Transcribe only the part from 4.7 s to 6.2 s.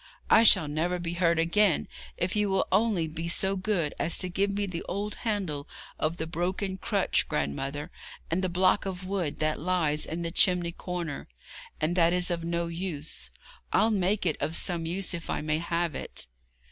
old handle of